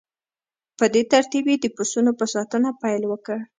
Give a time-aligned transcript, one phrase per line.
[0.77, 3.39] په دې ترتیب یې د پسونو په ساتنه پیل وکړ